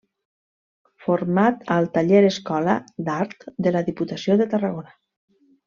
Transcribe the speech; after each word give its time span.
Format 1.07 1.61
al 1.75 1.89
Taller-Escola 1.99 2.75
d'Art 3.11 3.47
de 3.69 3.75
la 3.79 3.85
Diputació 3.93 4.39
de 4.43 4.49
Tarragona. 4.57 4.99